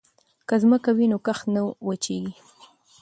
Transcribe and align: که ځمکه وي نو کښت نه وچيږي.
که 0.47 0.55
ځمکه 0.61 0.91
وي 0.97 1.05
نو 1.11 1.17
کښت 1.25 1.45
نه 1.55 1.61
وچيږي. 1.87 2.35